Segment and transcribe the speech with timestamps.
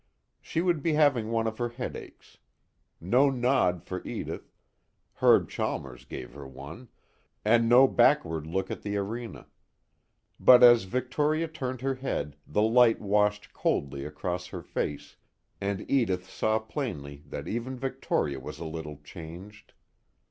[0.41, 2.39] She would be having one of her headaches.
[2.99, 4.49] No nod for Edith
[5.17, 6.87] Herb Chalmers gave her one
[7.45, 9.45] and no backward look at the arena;
[10.39, 15.17] but as Victoria turned her head the light washed coldly across her face,
[15.61, 19.71] and Edith saw plainly that even Victoria was a little changed.